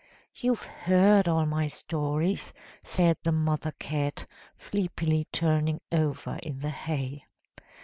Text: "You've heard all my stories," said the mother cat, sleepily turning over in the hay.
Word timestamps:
"You've 0.33 0.63
heard 0.63 1.27
all 1.27 1.45
my 1.45 1.67
stories," 1.67 2.53
said 2.81 3.17
the 3.21 3.31
mother 3.31 3.71
cat, 3.77 4.25
sleepily 4.57 5.27
turning 5.31 5.79
over 5.91 6.39
in 6.41 6.61
the 6.61 6.71
hay. 6.71 7.25